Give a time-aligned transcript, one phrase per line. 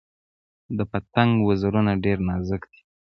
[0.77, 2.79] د پتنګ وزرونه ډیر نازک وي